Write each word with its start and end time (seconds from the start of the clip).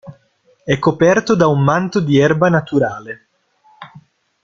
È 0.65 0.79
coperto 0.79 1.35
da 1.35 1.45
un 1.45 1.63
manto 1.63 1.99
di 1.99 2.17
erba 2.17 2.49
naturale. 2.49 3.27